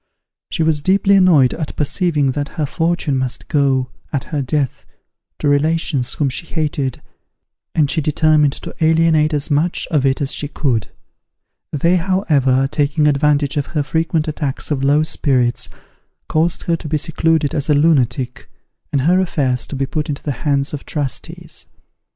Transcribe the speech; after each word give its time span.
She 0.49 0.63
was 0.63 0.81
deeply 0.81 1.15
annoyed 1.15 1.53
at 1.53 1.75
perceiving 1.75 2.31
that 2.31 2.49
her 2.57 2.65
fortune 2.65 3.19
must 3.19 3.47
go, 3.49 3.91
at 4.11 4.23
her 4.23 4.41
death, 4.41 4.83
to 5.37 5.47
relations 5.47 6.15
whom 6.15 6.27
she 6.27 6.47
hated, 6.47 7.03
and 7.75 7.87
she 7.87 8.01
determined 8.01 8.53
to 8.53 8.73
alienate 8.83 9.31
as 9.31 9.51
much 9.51 9.85
of 9.91 10.03
it 10.03 10.19
as 10.19 10.33
she 10.33 10.47
could. 10.47 10.87
They, 11.71 11.97
however, 11.97 12.67
taking 12.71 13.07
advantage 13.07 13.57
of 13.57 13.67
her 13.77 13.83
frequent 13.83 14.27
attacks 14.27 14.71
of 14.71 14.83
low 14.83 15.03
spirits, 15.03 15.69
caused 16.27 16.63
her 16.63 16.75
to 16.77 16.87
be 16.87 16.97
secluded 16.97 17.53
as 17.53 17.69
a 17.69 17.75
lunatic, 17.75 18.49
and 18.91 19.01
her 19.01 19.19
affairs 19.19 19.67
to 19.67 19.75
be 19.75 19.85
put 19.85 20.09
into 20.09 20.23
the 20.23 20.31
hands 20.41 20.73
of 20.73 20.83
trustees. 20.83 21.67